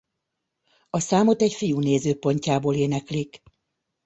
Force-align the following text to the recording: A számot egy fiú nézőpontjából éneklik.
A 0.89 0.99
számot 0.99 1.41
egy 1.41 1.53
fiú 1.53 1.79
nézőpontjából 1.79 2.75
éneklik. 2.75 3.43